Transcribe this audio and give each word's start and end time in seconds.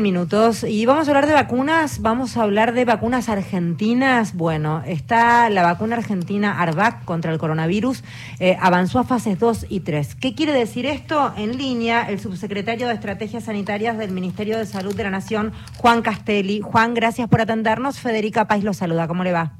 minutos 0.00 0.64
y 0.64 0.86
vamos 0.86 1.06
a 1.06 1.10
hablar 1.10 1.26
de 1.26 1.34
vacunas, 1.34 2.00
vamos 2.00 2.36
a 2.36 2.42
hablar 2.42 2.72
de 2.72 2.84
vacunas 2.84 3.28
argentinas. 3.28 4.34
Bueno, 4.34 4.82
está 4.86 5.48
la 5.50 5.62
vacuna 5.62 5.96
argentina 5.96 6.60
ARVAC 6.60 7.04
contra 7.04 7.32
el 7.32 7.38
coronavirus, 7.38 8.02
eh, 8.40 8.56
avanzó 8.60 8.98
a 8.98 9.04
fases 9.04 9.38
2 9.38 9.66
y 9.68 9.80
3. 9.80 10.14
¿Qué 10.14 10.34
quiere 10.34 10.52
decir 10.52 10.86
esto? 10.86 11.32
En 11.36 11.56
línea, 11.58 12.08
el 12.08 12.18
subsecretario 12.18 12.88
de 12.88 12.94
Estrategias 12.94 13.44
Sanitarias 13.44 13.96
del 13.98 14.10
Ministerio 14.10 14.58
de 14.58 14.66
Salud 14.66 14.94
de 14.96 15.04
la 15.04 15.10
Nación, 15.10 15.52
Juan 15.76 16.02
Castelli. 16.02 16.60
Juan, 16.60 16.94
gracias 16.94 17.28
por 17.28 17.40
atendernos. 17.40 18.00
Federica 18.00 18.46
Pais 18.46 18.64
lo 18.64 18.72
saluda. 18.72 19.06
¿Cómo 19.06 19.22
le 19.22 19.32
va? 19.32 19.52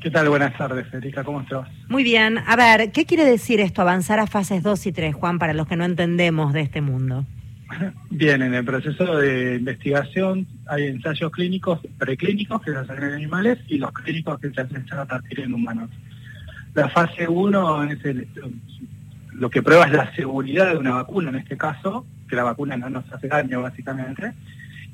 ¿Qué 0.00 0.10
tal? 0.10 0.28
Buenas 0.28 0.56
tardes, 0.56 0.88
Federica. 0.88 1.24
¿Cómo 1.24 1.40
estás? 1.40 1.68
Muy 1.88 2.02
bien. 2.02 2.38
A 2.38 2.56
ver, 2.56 2.90
¿qué 2.92 3.06
quiere 3.06 3.24
decir 3.24 3.60
esto, 3.60 3.82
avanzar 3.82 4.18
a 4.18 4.26
fases 4.26 4.62
2 4.62 4.86
y 4.86 4.92
3, 4.92 5.14
Juan, 5.14 5.38
para 5.38 5.54
los 5.54 5.66
que 5.66 5.76
no 5.76 5.84
entendemos 5.84 6.52
de 6.52 6.62
este 6.62 6.80
mundo? 6.80 7.26
Bien, 8.10 8.42
en 8.42 8.54
el 8.54 8.64
proceso 8.64 9.16
de 9.18 9.56
investigación 9.56 10.46
hay 10.66 10.86
ensayos 10.86 11.30
clínicos, 11.30 11.80
preclínicos 11.98 12.60
que 12.62 12.72
se 12.72 12.78
hacen 12.78 13.02
en 13.02 13.14
animales 13.14 13.58
y 13.68 13.78
los 13.78 13.92
clínicos 13.92 14.40
que 14.40 14.50
se 14.50 14.60
hacen 14.60 14.84
a 14.92 15.04
partir 15.04 15.40
en 15.40 15.54
humanos. 15.54 15.90
La 16.74 16.88
fase 16.88 17.28
1 17.28 17.84
es 17.84 17.98
lo 19.32 19.50
que 19.50 19.62
prueba 19.62 19.86
es 19.86 19.92
la 19.92 20.14
seguridad 20.14 20.72
de 20.72 20.78
una 20.78 20.94
vacuna, 20.94 21.30
en 21.30 21.36
este 21.36 21.56
caso, 21.56 22.06
que 22.28 22.36
la 22.36 22.44
vacuna 22.44 22.76
no 22.76 22.90
nos 22.90 23.10
hace 23.12 23.28
daño 23.28 23.62
básicamente, 23.62 24.34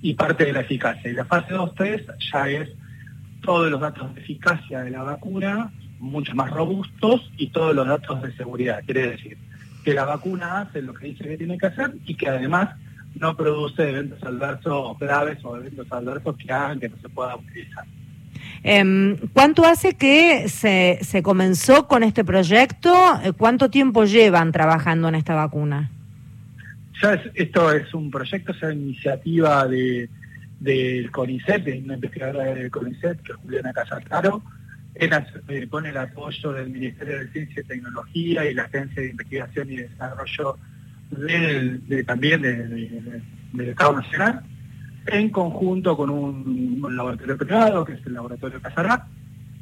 y 0.03 0.15
parte 0.15 0.45
de 0.45 0.53
la 0.53 0.61
eficacia. 0.61 1.11
Y 1.11 1.15
la 1.15 1.25
fase 1.25 1.55
2-3 1.55 2.05
ya 2.33 2.49
es 2.49 2.71
todos 3.43 3.71
los 3.71 3.81
datos 3.81 4.15
de 4.15 4.21
eficacia 4.21 4.83
de 4.83 4.91
la 4.91 5.03
vacuna, 5.03 5.73
mucho 5.99 6.35
más 6.35 6.51
robustos, 6.51 7.31
y 7.37 7.49
todos 7.49 7.75
los 7.75 7.87
datos 7.89 8.23
de 8.23 8.33
seguridad. 8.37 8.83
Quiere 8.85 9.11
decir 9.11 9.39
que 9.87 9.95
la 9.95 10.05
vacuna 10.05 10.63
hace 10.63 10.83
lo 10.83 10.93
que 10.93 11.07
dice 11.07 11.23
que 11.23 11.39
tiene 11.39 11.57
que 11.57 11.67
hacer 11.67 11.93
y 12.05 12.17
que 12.17 12.29
además 12.29 12.71
no 13.15 13.37
produce 13.37 13.89
eventos 13.89 14.21
adversos 14.25 14.99
graves 14.99 15.39
o 15.45 15.57
eventos 15.57 15.87
adversos 15.93 16.37
que 16.37 16.53
hagan 16.53 16.81
que 16.81 16.89
no 16.89 16.97
se 16.97 17.09
pueda 17.09 17.37
utilizar. 17.37 17.85
Em, 18.65 19.17
¿Cuánto 19.33 19.65
hace 19.65 19.95
que 19.95 20.49
se, 20.49 20.99
se 21.03 21.23
comenzó 21.23 21.87
con 21.87 22.03
este 22.03 22.25
proyecto? 22.25 22.93
Eh, 23.23 23.31
¿Cuánto 23.31 23.71
tiempo 23.71 24.05
llevan 24.07 24.51
trabajando 24.51 25.07
en 25.07 25.15
esta 25.15 25.37
vacuna? 25.37 25.89
Ya 27.01 27.23
esto 27.35 27.71
es 27.71 27.95
un 27.95 28.11
proyecto, 28.11 28.51
es 28.51 28.63
una 28.65 28.73
iniciativa 28.73 29.69
de, 29.69 30.11
del 30.59 31.13
CONICET, 31.13 31.63
de 31.63 31.79
una 31.79 31.95
investigadora 31.95 32.55
del 32.55 32.73
CONICET, 32.73 33.23
que 33.23 33.31
es 33.31 33.39
Juliana 33.39 33.73
Casataro, 33.73 34.43
eh, 34.99 35.67
pone 35.71 35.91
el 35.91 35.97
apoyo 35.97 36.53
del 36.53 36.71
Ministerio 36.71 37.19
de 37.19 37.29
Ciencia 37.29 37.63
y 37.63 37.65
Tecnología 37.65 38.51
y 38.51 38.55
la 38.55 38.65
Agencia 38.65 39.03
de 39.03 39.11
Investigación 39.11 39.71
y 39.71 39.77
Desarrollo 39.77 40.59
de, 41.11 42.05
también 42.05 42.43
del 42.43 43.69
Estado 43.69 43.97
Nacional, 43.97 44.43
en 45.07 45.31
conjunto 45.31 45.97
con 45.97 46.11
un, 46.11 46.97
laboratorio 46.97 47.37
privado, 47.37 47.85
que 47.85 47.93
es 47.95 48.07
el 48.07 48.15
laboratorio 48.15 48.61
Casará, 48.61 49.07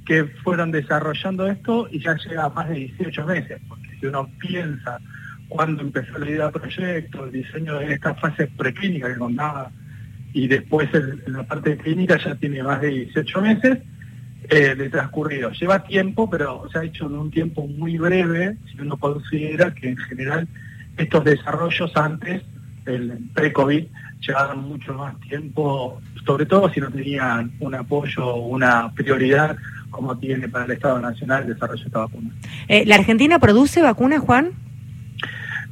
que 0.07 0.25
fueron 0.25 0.71
desarrollando 0.71 1.47
esto 1.47 1.89
y 1.91 2.01
ya 2.01 2.17
llega 2.17 2.45
a 2.45 2.49
más 2.51 2.69
de 2.69 2.75
18 2.75 3.27
meses, 3.27 3.61
porque 3.69 3.89
si 4.01 4.07
uno 4.07 4.29
piensa 4.39 4.99
cuando 5.49 5.83
empezó 5.83 6.19
la 6.19 6.29
idea 6.29 6.45
del 6.45 6.53
proyecto, 6.53 7.25
el 7.25 7.33
diseño 7.33 7.79
de 7.79 7.93
esta 7.93 8.15
fase 8.15 8.47
preclínica 8.47 9.13
que 9.13 9.19
contaba, 9.19 9.71
y 10.33 10.49
después 10.49 10.89
en 10.93 11.33
la 11.33 11.45
parte 11.45 11.77
clínica 11.77 12.19
ya 12.19 12.35
tiene 12.35 12.63
más 12.63 12.81
de 12.81 12.89
18 12.89 13.41
meses, 13.41 13.79
eh, 14.49 14.75
de 14.75 14.91
transcurrido. 14.91 15.51
Lleva 15.53 15.85
tiempo, 15.85 16.29
pero 16.29 16.69
se 16.71 16.79
ha 16.79 16.85
hecho 16.85 17.07
en 17.07 17.15
un 17.15 17.31
tiempo 17.31 17.67
muy 17.67 17.99
breve, 17.99 18.57
si 18.71 18.81
uno 18.81 18.97
considera 18.97 19.73
que 19.73 19.91
en 19.91 19.97
general 19.97 20.49
estos 20.97 21.25
desarrollos 21.25 21.97
antes, 21.97 22.43
el 22.87 23.19
pre-COVID, 23.35 23.87
llevaban 24.21 24.69
mucho 24.69 24.95
más 24.95 25.19
tiempo, 25.21 26.01
sobre 26.27 26.47
todo 26.47 26.69
si 26.71 26.81
no 26.81 26.91
tenían 26.91 27.53
un 27.61 27.75
apoyo 27.75 28.27
o 28.27 28.49
una 28.49 28.93
prioridad 28.95 29.57
como 29.91 30.19
tiene 30.19 30.49
para 30.49 30.65
el 30.65 30.73
Estado 30.73 30.99
Nacional 30.99 31.43
el 31.43 31.55
desarrollo 31.55 31.81
de 31.81 31.87
esta 31.87 31.99
vacuna. 32.01 32.31
Eh, 32.69 32.85
¿La 32.85 32.97
Argentina 32.97 33.39
produce 33.39 33.81
vacunas, 33.81 34.21
Juan? 34.21 34.53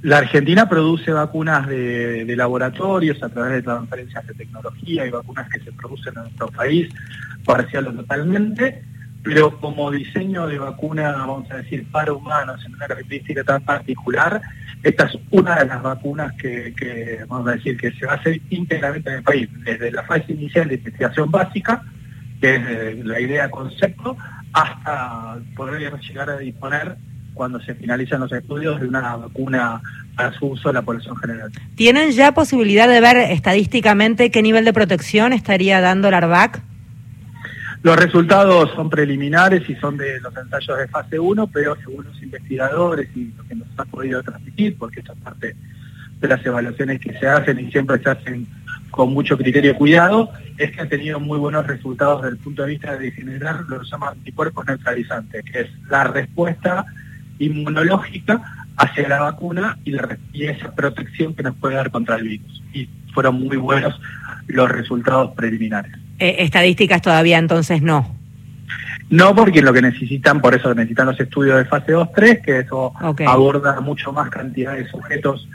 La 0.02 0.18
Argentina 0.18 0.68
produce 0.68 1.12
vacunas 1.12 1.68
de, 1.68 2.34
laboratorios 2.36 3.22
a 3.22 3.28
través 3.28 3.52
de 3.52 3.62
transferencias 3.62 4.26
de 4.26 4.34
tecnología 4.34 5.06
y 5.06 5.10
vacunas 5.10 5.48
que 5.48 5.60
se 5.60 5.70
producen 5.70 6.14
en 6.16 6.22
nuestro 6.22 6.48
país, 6.48 6.92
parcial 7.44 7.84
totalmente, 7.84 8.82
pero 9.22 9.60
como 9.60 9.92
diseño 9.92 10.48
de 10.48 10.58
vacuna, 10.58 11.12
vamos 11.12 11.48
a 11.52 11.58
decir, 11.58 11.88
para 11.92 12.12
humanos 12.12 12.60
en 12.66 12.74
una 12.74 12.88
característica 12.88 13.44
tan 13.44 13.62
particular, 13.62 14.42
esta 14.82 15.04
es 15.04 15.16
una 15.30 15.60
de 15.60 15.66
las 15.66 15.80
vacunas 15.80 16.32
que, 16.32 17.24
vamos 17.28 17.46
a 17.46 17.52
decir, 17.52 17.76
que 17.76 17.92
se 17.92 18.04
va 18.04 18.14
a 18.14 18.16
hacer 18.16 18.40
íntegramente 18.50 19.08
en 19.08 19.16
el 19.18 19.22
país, 19.22 19.48
desde 19.64 19.92
la 19.92 20.02
fase 20.02 20.32
inicial 20.32 20.66
de 20.66 20.74
investigación 20.74 21.30
básica, 21.30 21.80
que 22.40 22.56
es 22.56 22.62
eh, 22.66 23.00
la 23.04 23.20
idea 23.20 23.48
concepto, 23.52 24.16
hasta 24.52 25.38
poder 25.54 25.96
llegar 26.00 26.28
a 26.28 26.38
disponer 26.38 26.96
cuando 27.34 27.60
se 27.60 27.74
finalizan 27.74 28.20
los 28.20 28.32
estudios 28.32 28.80
de 28.80 28.86
una 28.88 29.16
vacuna 29.16 29.80
para 30.16 30.32
su 30.32 30.46
uso 30.46 30.68
en 30.68 30.74
la 30.74 30.82
población 30.82 31.16
general. 31.16 31.50
¿Tienen 31.74 32.12
ya 32.12 32.32
posibilidad 32.32 32.88
de 32.88 33.00
ver 33.00 33.16
estadísticamente 33.16 34.30
qué 34.30 34.42
nivel 34.42 34.64
de 34.64 34.72
protección 34.72 35.32
estaría 35.32 35.80
dando 35.80 36.10
la 36.10 36.18
ARVAC? 36.18 36.62
Los 37.82 37.96
resultados 37.96 38.70
son 38.76 38.88
preliminares 38.88 39.68
y 39.68 39.74
son 39.76 39.96
de 39.96 40.20
los 40.20 40.36
ensayos 40.36 40.78
de 40.78 40.88
fase 40.88 41.18
1, 41.18 41.48
pero 41.48 41.76
según 41.76 42.04
los 42.04 42.22
investigadores 42.22 43.08
y 43.16 43.32
lo 43.36 43.42
que 43.44 43.56
nos 43.56 43.66
ha 43.76 43.84
podido 43.84 44.22
transmitir, 44.22 44.76
porque 44.78 45.00
esta 45.00 45.14
parte 45.16 45.56
de 46.20 46.28
las 46.28 46.46
evaluaciones 46.46 47.00
que 47.00 47.18
se 47.18 47.26
hacen 47.26 47.58
y 47.58 47.72
siempre 47.72 48.00
se 48.00 48.10
hacen 48.10 48.46
con 48.92 49.12
mucho 49.12 49.36
criterio 49.36 49.72
y 49.72 49.74
cuidado, 49.74 50.30
es 50.58 50.70
que 50.70 50.82
ha 50.82 50.88
tenido 50.88 51.18
muy 51.18 51.38
buenos 51.38 51.66
resultados 51.66 52.22
desde 52.22 52.36
el 52.36 52.42
punto 52.42 52.62
de 52.62 52.68
vista 52.68 52.96
de 52.96 53.10
generar 53.10 53.64
lo 53.66 53.80
que 53.80 53.86
se 53.86 53.90
llama 53.90 54.10
anticuerpos 54.10 54.64
neutralizantes, 54.64 55.44
que 55.44 55.60
es 55.62 55.68
la 55.88 56.04
respuesta 56.04 56.84
inmunológica 57.44 58.40
hacia 58.76 59.08
la 59.08 59.20
vacuna 59.20 59.78
y, 59.84 59.94
esa 60.44 60.72
protección 60.74 61.34
que 61.34 61.42
nos 61.42 61.56
puede 61.56 61.76
dar 61.76 61.90
contra 61.90 62.16
el 62.16 62.24
virus. 62.24 62.62
Y 62.72 62.88
fueron 63.12 63.40
muy 63.40 63.56
buenos 63.56 64.00
los 64.46 64.70
resultados 64.70 65.32
preliminares. 65.34 65.92
Eh, 66.18 66.36
estadísticas 66.38 67.02
todavía 67.02 67.38
entonces 67.38 67.82
no. 67.82 68.16
No, 69.10 69.34
porque 69.34 69.60
lo 69.60 69.72
que 69.72 69.82
necesitan, 69.82 70.40
por 70.40 70.54
eso 70.54 70.74
necesitan 70.74 71.06
los 71.06 71.20
estudios 71.20 71.58
de 71.58 71.64
fase 71.66 71.92
2-3, 71.92 72.42
que 72.42 72.60
eso 72.60 72.94
aborda 73.26 73.78
mucho 73.80 74.12
más 74.12 74.30
cantidad 74.30 74.74
de 74.74 74.88
sujetos 74.88 75.46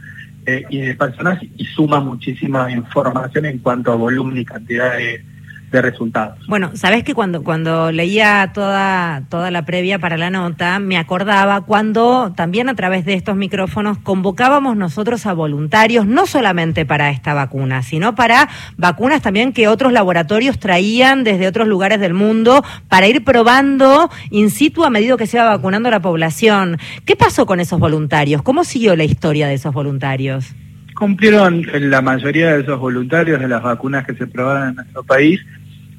eh, 0.45 0.63
y 0.69 0.81
de 0.81 0.93
personas 0.93 1.39
y 1.41 1.65
suma 1.65 1.99
muchísima 1.99 2.71
información 2.71 3.45
en 3.45 3.57
cuanto 3.57 3.91
a 3.91 3.95
volumen 3.95 4.37
y 4.37 4.45
cantidad 4.45 4.95
de, 4.95 5.23
de 5.71 5.81
resultados. 5.81 6.39
Bueno, 6.47 6.71
sabes 6.75 7.03
que 7.03 7.13
cuando, 7.13 7.43
cuando 7.43 7.91
leía 7.91 8.51
toda, 8.53 9.23
toda 9.29 9.51
la 9.51 9.65
previa 9.65 9.99
para 9.99 10.17
la 10.17 10.29
nota, 10.29 10.79
me 10.79 10.97
acordaba 10.97 11.61
cuando 11.61 12.33
también 12.35 12.69
a 12.69 12.75
través 12.75 13.05
de 13.05 13.13
estos 13.13 13.35
micrófonos 13.35 13.97
convocábamos 13.97 14.77
nosotros 14.77 15.25
a 15.25 15.33
voluntarios, 15.33 16.05
no 16.05 16.25
solamente 16.25 16.85
para 16.85 17.09
esta 17.09 17.33
vacuna, 17.33 17.83
sino 17.83 18.15
para 18.15 18.47
vacunas 18.77 19.21
también 19.21 19.53
que 19.53 19.67
otros 19.67 19.91
laboratorios 19.91 20.59
traían 20.59 21.23
desde 21.23 21.47
otros 21.47 21.67
lugares 21.67 21.99
del 21.99 22.13
mundo 22.13 22.63
para 22.87 23.07
ir 23.07 23.23
probando 23.23 24.09
in 24.31 24.49
situ 24.49 24.85
a 24.85 24.89
medida 24.89 25.17
que 25.17 25.27
se 25.27 25.37
iba 25.37 25.45
vacunando 25.45 25.89
la 25.89 25.99
población. 25.99 26.77
¿Qué 27.05 27.15
pasó 27.15 27.45
con 27.45 27.59
esos 27.59 27.79
voluntarios? 27.79 28.41
¿Cómo 28.41 28.63
siguió 28.63 28.95
la 28.95 29.03
historia 29.03 29.47
de 29.47 29.55
esos 29.55 29.73
voluntarios? 29.73 30.55
Cumplieron 30.95 31.61
la 31.91 32.01
mayoría 32.01 32.53
de 32.53 32.61
esos 32.61 32.79
voluntarios 32.79 33.39
de 33.39 33.47
las 33.47 33.61
vacunas 33.61 34.05
que 34.05 34.15
se 34.15 34.25
probaron 34.25 34.69
en 34.69 34.75
nuestro 34.75 35.03
país, 35.03 35.39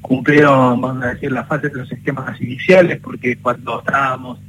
cumplieron, 0.09 0.81
vamos 0.81 1.03
a 1.03 1.13
decir, 1.13 1.31
la 1.31 1.43
fase 1.43 1.69
de 1.69 1.75
los 1.75 1.91
esquemas 1.91 2.41
iniciales, 2.41 2.99
porque 2.99 3.37
cuando 3.37 3.77
estábamos 3.77 4.39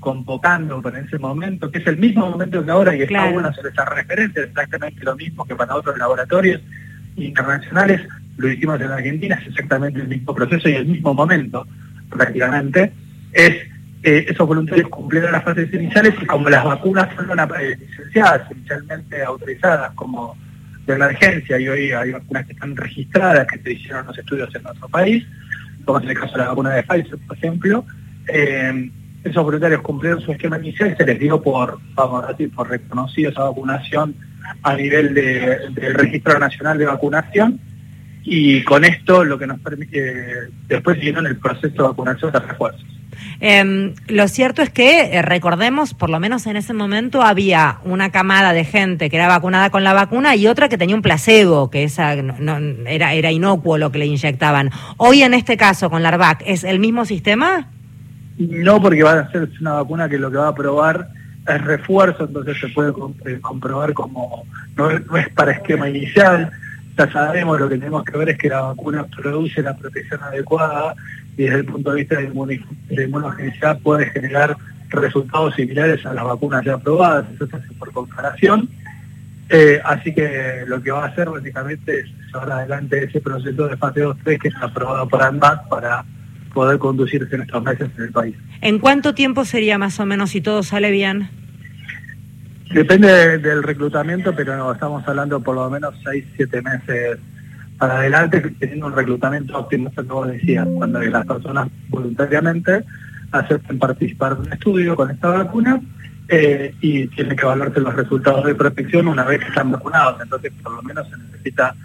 convocando 0.00 0.82
para 0.82 0.98
ese 0.98 1.20
momento, 1.20 1.70
que 1.70 1.78
es 1.78 1.86
el 1.86 1.98
mismo 1.98 2.28
momento 2.28 2.64
que 2.64 2.70
ahora 2.72 2.96
y 2.96 3.02
está 3.02 3.30
bueno 3.30 3.48
hacer 3.48 3.66
esa 3.66 3.84
referencia, 3.84 4.42
exactamente 4.42 5.04
lo 5.04 5.14
mismo 5.14 5.44
que 5.44 5.54
para 5.54 5.76
otros 5.76 5.96
laboratorios 5.96 6.60
internacionales, 7.14 8.00
lo 8.38 8.48
hicimos 8.48 8.80
en 8.80 8.90
Argentina, 8.90 9.36
es 9.40 9.46
exactamente 9.46 10.00
el 10.00 10.08
mismo 10.08 10.34
proceso 10.34 10.68
y 10.68 10.74
el 10.74 10.86
mismo 10.86 11.14
momento, 11.14 11.64
prácticamente, 12.10 12.92
es 13.32 13.54
eh, 14.02 14.26
esos 14.28 14.48
voluntarios 14.48 14.88
cumplieron 14.88 15.30
las 15.30 15.44
fases 15.44 15.72
iniciales 15.72 16.14
y 16.20 16.26
como 16.26 16.50
las 16.50 16.64
vacunas 16.64 17.14
fueron 17.14 17.38
eh, 17.38 17.76
licenciadas, 17.78 18.50
inicialmente 18.50 19.22
autorizadas 19.22 19.92
como 19.92 20.36
de 20.86 20.94
emergencia 20.94 21.58
y 21.58 21.68
hoy 21.68 21.92
hay 21.92 22.12
vacunas 22.12 22.46
que 22.46 22.52
están 22.52 22.76
registradas, 22.76 23.46
que 23.46 23.58
se 23.58 23.72
hicieron 23.72 24.06
los 24.06 24.18
estudios 24.18 24.54
en 24.54 24.62
nuestro 24.62 24.88
país, 24.88 25.24
como 25.84 25.98
es 25.98 26.06
el 26.06 26.18
caso 26.18 26.32
de 26.32 26.38
la 26.38 26.48
vacuna 26.48 26.70
de 26.70 26.82
Pfizer, 26.82 27.18
por 27.26 27.36
ejemplo, 27.36 27.84
eh, 28.28 28.90
esos 29.24 29.42
voluntarios 29.42 29.80
cumplieron 29.80 30.20
su 30.20 30.32
esquema 30.32 30.58
inicial 30.58 30.92
y 30.92 30.96
se 30.96 31.06
les 31.06 31.18
dio 31.18 31.40
por, 31.40 31.78
vamos 31.94 32.24
a 32.24 32.36
por 32.54 32.68
reconocido 32.68 33.30
esa 33.30 33.44
vacunación 33.44 34.14
a 34.62 34.76
nivel 34.76 35.14
del 35.14 35.94
Registro 35.94 36.38
Nacional 36.38 36.76
de 36.76 36.84
Vacunación 36.84 37.58
y 38.22 38.62
con 38.62 38.84
esto 38.84 39.24
lo 39.24 39.38
que 39.38 39.46
nos 39.46 39.60
permite, 39.60 40.50
después 40.66 40.96
siguieron 40.96 41.26
el 41.26 41.36
proceso 41.36 41.74
de 41.74 41.82
vacunación 41.82 42.32
de 42.32 42.40
refuerzos. 42.40 42.93
Eh, 43.40 43.94
lo 44.08 44.28
cierto 44.28 44.62
es 44.62 44.70
que, 44.70 45.16
eh, 45.16 45.22
recordemos, 45.22 45.94
por 45.94 46.10
lo 46.10 46.20
menos 46.20 46.46
en 46.46 46.56
ese 46.56 46.72
momento 46.72 47.22
había 47.22 47.78
una 47.84 48.10
camada 48.10 48.52
de 48.52 48.64
gente 48.64 49.10
que 49.10 49.16
era 49.16 49.28
vacunada 49.28 49.70
con 49.70 49.84
la 49.84 49.92
vacuna 49.92 50.36
y 50.36 50.46
otra 50.46 50.68
que 50.68 50.78
tenía 50.78 50.96
un 50.96 51.02
placebo, 51.02 51.70
que 51.70 51.84
esa 51.84 52.16
no, 52.16 52.58
era, 52.86 53.12
era 53.14 53.30
inocuo 53.30 53.78
lo 53.78 53.90
que 53.92 53.98
le 53.98 54.06
inyectaban. 54.06 54.70
Hoy 54.96 55.22
en 55.22 55.34
este 55.34 55.56
caso 55.56 55.90
con 55.90 56.02
la 56.02 56.08
ARVAC, 56.10 56.42
¿es 56.46 56.64
el 56.64 56.78
mismo 56.78 57.04
sistema? 57.04 57.68
No, 58.38 58.80
porque 58.82 59.02
va 59.02 59.20
a 59.20 59.30
ser 59.30 59.48
una 59.60 59.74
vacuna 59.74 60.08
que 60.08 60.18
lo 60.18 60.30
que 60.30 60.38
va 60.38 60.48
a 60.48 60.54
probar 60.54 61.08
es 61.46 61.62
refuerzo, 61.62 62.24
entonces 62.24 62.58
se 62.58 62.68
puede 62.68 62.92
eh, 63.26 63.38
comprobar 63.40 63.92
como 63.92 64.44
no 64.76 64.90
es 64.90 65.28
para 65.30 65.52
esquema 65.52 65.88
inicial, 65.88 66.50
ya 66.96 67.10
sabemos, 67.10 67.58
lo 67.58 67.68
que 67.68 67.76
tenemos 67.76 68.04
que 68.04 68.16
ver 68.16 68.28
es 68.30 68.38
que 68.38 68.48
la 68.48 68.62
vacuna 68.62 69.04
produce 69.04 69.62
la 69.62 69.76
protección 69.76 70.22
adecuada 70.22 70.94
y 71.36 71.44
desde 71.44 71.58
el 71.58 71.64
punto 71.64 71.90
de 71.90 71.96
vista 71.96 72.16
de, 72.16 73.04
inmunogenicidad 73.04 73.78
puede 73.80 74.06
generar 74.06 74.56
resultados 74.90 75.54
similares 75.56 76.06
a 76.06 76.14
las 76.14 76.24
vacunas 76.24 76.64
ya 76.64 76.74
aprobadas, 76.74 77.26
eso 77.34 77.46
se 77.46 77.56
hace 77.56 77.72
por 77.74 77.92
comparación. 77.92 78.68
Eh, 79.48 79.80
así 79.84 80.14
que 80.14 80.64
lo 80.66 80.80
que 80.82 80.90
va 80.90 81.04
a 81.04 81.08
hacer 81.08 81.28
básicamente 81.28 82.00
es 82.00 82.06
llevar 82.32 82.52
adelante 82.52 83.04
ese 83.04 83.20
proceso 83.20 83.68
de 83.68 83.76
fase 83.76 84.04
2-3 84.04 84.38
que 84.40 84.48
está 84.48 84.66
aprobado 84.66 85.08
por 85.08 85.22
ANMAT 85.22 85.68
para 85.68 86.04
poder 86.54 86.78
conducirse 86.78 87.34
en 87.34 87.42
estos 87.42 87.62
meses 87.62 87.90
en 87.96 88.04
el 88.04 88.12
país. 88.12 88.36
¿En 88.60 88.78
cuánto 88.78 89.14
tiempo 89.14 89.44
sería 89.44 89.76
más 89.76 89.98
o 90.00 90.06
menos 90.06 90.30
si 90.30 90.40
todo 90.40 90.62
sale 90.62 90.90
bien? 90.92 91.28
Depende 92.74 93.38
del 93.38 93.62
reclutamiento, 93.62 94.34
pero 94.34 94.56
no, 94.56 94.72
estamos 94.72 95.06
hablando 95.06 95.38
por 95.38 95.54
lo 95.54 95.70
menos 95.70 95.94
6, 96.02 96.24
7 96.36 96.60
meses 96.60 97.18
para 97.78 97.98
adelante, 97.98 98.40
teniendo 98.58 98.86
un 98.86 98.96
reclutamiento 98.96 99.56
óptimo, 99.56 99.92
como 99.94 100.14
vos 100.14 100.26
decías, 100.26 100.66
cuando 100.76 101.00
las 101.00 101.24
personas 101.24 101.68
voluntariamente 101.88 102.84
acepten 103.30 103.78
participar 103.78 104.36
de 104.36 104.48
un 104.48 104.52
estudio 104.52 104.96
con 104.96 105.08
esta 105.08 105.28
vacuna 105.28 105.80
eh, 106.28 106.74
y 106.80 107.06
tienen 107.06 107.36
que 107.36 107.42
evaluarse 107.42 107.78
los 107.78 107.94
resultados 107.94 108.44
de 108.44 108.56
protección 108.56 109.06
una 109.06 109.22
vez 109.22 109.38
que 109.38 109.48
están 109.48 109.70
vacunados. 109.70 110.20
Entonces, 110.20 110.52
por 110.60 110.72
lo 110.72 110.82
menos 110.82 111.08
se 111.08 111.16
necesita 111.16 111.76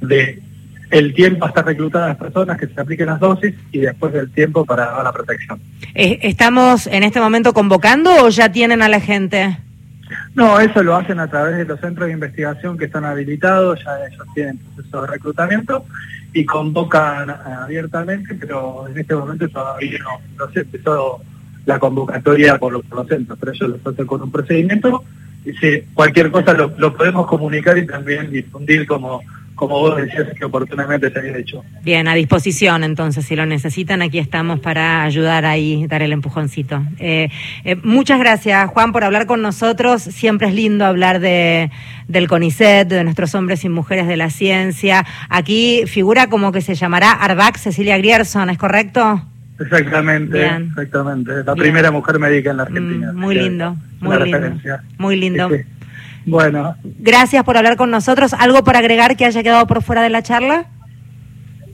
de 0.00 0.40
el 0.90 1.14
tiempo 1.14 1.46
hasta 1.46 1.62
reclutar 1.62 2.04
a 2.04 2.08
las 2.08 2.16
personas 2.16 2.56
que 2.56 2.68
se 2.68 2.80
apliquen 2.80 3.06
las 3.06 3.18
dosis 3.18 3.54
y 3.72 3.80
después 3.80 4.12
del 4.12 4.30
tiempo 4.30 4.64
para 4.64 5.02
la 5.02 5.12
protección. 5.12 5.60
Eh, 5.96 6.20
¿Estamos 6.22 6.86
en 6.86 7.02
este 7.02 7.20
momento 7.20 7.52
convocando 7.52 8.24
o 8.24 8.28
ya 8.28 8.52
tienen 8.52 8.82
a 8.82 8.88
la 8.88 9.00
gente? 9.00 9.58
No, 10.34 10.60
eso 10.60 10.82
lo 10.82 10.94
hacen 10.94 11.18
a 11.20 11.28
través 11.28 11.56
de 11.56 11.64
los 11.64 11.80
centros 11.80 12.06
de 12.06 12.14
investigación 12.14 12.78
que 12.78 12.84
están 12.84 13.04
habilitados, 13.04 13.82
ya 13.84 14.06
ellos 14.06 14.26
tienen 14.34 14.58
proceso 14.58 15.02
de 15.02 15.06
reclutamiento 15.08 15.84
y 16.32 16.44
convocan 16.44 17.30
abiertamente, 17.30 18.34
pero 18.34 18.86
en 18.88 18.98
este 18.98 19.14
momento 19.14 19.48
todavía 19.48 19.98
no, 19.98 20.20
no 20.36 20.52
se 20.52 20.60
empezó 20.60 21.20
la 21.64 21.78
convocatoria 21.78 22.58
por 22.58 22.72
los, 22.72 23.08
centros, 23.08 23.38
pero 23.38 23.52
ellos 23.52 23.80
lo 23.82 23.90
hacen 23.90 24.06
con 24.06 24.22
un 24.22 24.30
procedimiento 24.30 25.04
y 25.44 25.52
si 25.54 25.80
cualquier 25.94 26.30
cosa 26.30 26.52
lo 26.52 26.96
podemos 26.96 27.26
comunicar 27.26 27.76
y 27.78 27.86
también 27.86 28.30
difundir 28.30 28.86
como 28.86 29.22
como 29.58 29.80
vos 29.80 29.96
decías 29.96 30.28
que 30.38 30.44
oportunamente 30.44 31.10
se 31.10 31.18
había 31.18 31.36
hecho. 31.36 31.64
Bien, 31.82 32.06
a 32.06 32.14
disposición 32.14 32.84
entonces, 32.84 33.26
si 33.26 33.34
lo 33.34 33.44
necesitan, 33.44 34.02
aquí 34.02 34.20
estamos 34.20 34.60
para 34.60 35.02
ayudar 35.02 35.44
ahí, 35.44 35.84
dar 35.88 36.00
el 36.00 36.12
empujoncito. 36.12 36.80
Eh, 37.00 37.28
eh, 37.64 37.74
muchas 37.82 38.20
gracias, 38.20 38.70
Juan, 38.70 38.92
por 38.92 39.02
hablar 39.02 39.26
con 39.26 39.42
nosotros. 39.42 40.00
Siempre 40.00 40.46
es 40.46 40.54
lindo 40.54 40.84
hablar 40.86 41.18
de, 41.18 41.72
del 42.06 42.28
CONICET, 42.28 42.86
de 42.86 43.02
nuestros 43.02 43.34
hombres 43.34 43.64
y 43.64 43.68
mujeres 43.68 44.06
de 44.06 44.16
la 44.16 44.30
ciencia. 44.30 45.04
Aquí 45.28 45.82
figura 45.86 46.28
como 46.28 46.52
que 46.52 46.60
se 46.60 46.76
llamará 46.76 47.10
Arbac 47.10 47.56
Cecilia 47.58 47.98
Grierson, 47.98 48.50
¿es 48.50 48.58
correcto? 48.58 49.22
Exactamente, 49.58 50.46
exactamente. 50.46 51.42
La 51.44 51.56
primera 51.56 51.90
mujer 51.90 52.20
médica 52.20 52.52
en 52.52 52.58
la 52.58 52.62
Argentina. 52.62 53.12
Mm, 53.12 53.16
muy 53.16 53.34
lindo, 53.34 53.76
muy 53.98 54.18
lindo. 54.18 54.78
Muy 54.98 55.16
lindo. 55.16 55.50
Bueno. 56.28 56.76
Gracias 56.84 57.42
por 57.44 57.56
hablar 57.56 57.76
con 57.76 57.90
nosotros. 57.90 58.34
¿Algo 58.34 58.62
por 58.64 58.76
agregar 58.76 59.16
que 59.16 59.24
haya 59.24 59.42
quedado 59.42 59.66
por 59.66 59.82
fuera 59.82 60.02
de 60.02 60.10
la 60.10 60.22
charla? 60.22 60.66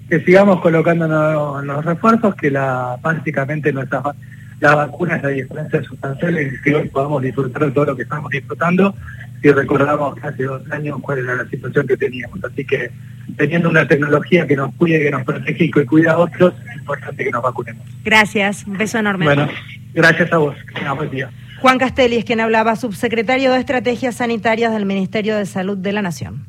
Que 0.08 0.20
sigamos 0.20 0.60
colocándonos 0.60 1.64
los 1.64 1.84
refuerzos, 1.84 2.34
que 2.34 2.50
la 2.50 2.96
básicamente 3.02 3.72
nuestra 3.72 4.02
la 4.60 4.74
vacuna 4.74 5.16
es 5.16 5.22
la 5.22 5.28
diferencia 5.30 5.82
sustancial 5.82 6.38
en 6.38 6.62
que 6.62 6.74
hoy 6.74 6.88
podamos 6.88 7.20
disfrutar 7.20 7.66
de 7.66 7.72
todo 7.72 7.86
lo 7.86 7.96
que 7.96 8.02
estamos 8.02 8.30
disfrutando 8.30 8.94
y 9.42 9.50
recordamos 9.50 10.14
que 10.14 10.26
hace 10.26 10.44
dos 10.44 10.62
años 10.70 10.98
cuál 11.02 11.18
era 11.18 11.34
la 11.34 11.46
situación 11.50 11.86
que 11.86 11.96
teníamos. 11.96 12.42
Así 12.42 12.64
que 12.64 12.90
teniendo 13.36 13.68
una 13.68 13.86
tecnología 13.86 14.46
que 14.46 14.56
nos 14.56 14.74
cuide, 14.76 15.02
que 15.02 15.10
nos 15.10 15.24
protege 15.24 15.64
y 15.64 15.70
que 15.70 15.84
cuida 15.84 16.12
a 16.12 16.18
otros, 16.18 16.54
es 16.70 16.76
importante 16.76 17.24
que 17.24 17.30
nos 17.30 17.42
vacunemos. 17.42 17.84
Gracias, 18.04 18.66
un 18.66 18.78
beso 18.78 18.98
enorme. 18.98 19.26
Bueno, 19.26 19.48
gracias 19.92 20.32
a 20.32 20.38
vos. 20.38 20.56
Que 20.74 20.88
buen 20.88 21.10
día. 21.10 21.30
Juan 21.64 21.78
Castelli 21.78 22.16
es 22.16 22.26
quien 22.26 22.40
hablaba, 22.40 22.76
subsecretario 22.76 23.50
de 23.50 23.58
Estrategias 23.58 24.16
Sanitarias 24.16 24.70
del 24.70 24.84
Ministerio 24.84 25.34
de 25.34 25.46
Salud 25.46 25.78
de 25.78 25.92
la 25.92 26.02
Nación. 26.02 26.46